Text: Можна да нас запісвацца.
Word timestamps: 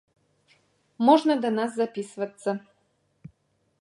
Можна 1.09 1.33
да 1.45 1.49
нас 1.57 1.71
запісвацца. 1.77 2.49